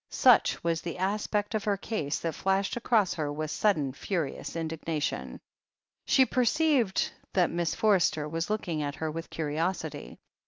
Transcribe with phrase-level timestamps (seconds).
[0.09, 5.39] Such was the aspect of her case that flashed across her with sudden, furious indignation.
[6.07, 10.17] She perceived that Miss Forster was looking at her with curiosity.